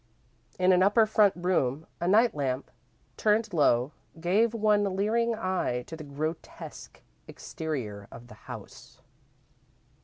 [0.57, 2.71] In an upper front room a night lamp,
[3.17, 8.99] turned low, gave one leering eye to the grotesque exterior of the house.